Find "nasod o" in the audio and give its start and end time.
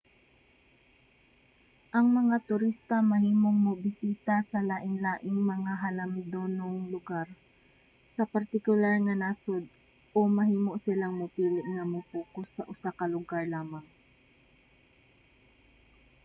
9.23-10.19